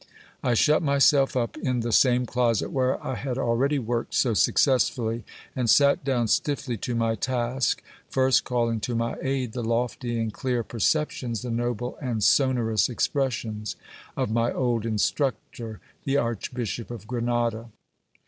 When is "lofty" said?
9.63-10.17